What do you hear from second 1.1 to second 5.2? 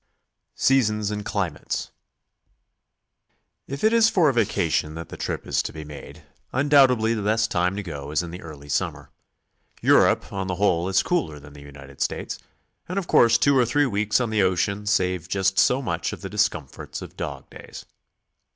AND CLIMATES. If it is for a vacation that the